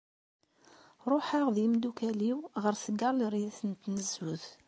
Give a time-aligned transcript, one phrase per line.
[1.11, 4.45] Ruḥeɣ d yemdukal-iw ɣer tgalrit n tnezzut.